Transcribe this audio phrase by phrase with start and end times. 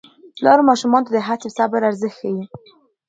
[0.37, 2.43] پلار ماشومانو ته د هڅې او صبر ارزښت ښيي